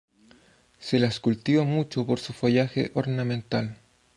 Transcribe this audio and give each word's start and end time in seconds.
Se 0.79 0.97
las 0.97 1.19
cultiva 1.19 1.63
mucho 1.63 2.07
por 2.07 2.19
su 2.19 2.33
follaje 2.33 2.89
ornamental. 2.95 3.77